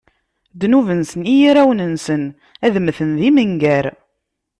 Ddnub-nsen 0.53 1.21
i 1.31 1.33
yirawen-nsen, 1.39 2.23
ad 2.65 2.75
mmten 2.83 3.11
d 3.19 3.21
imengar. 3.29 3.85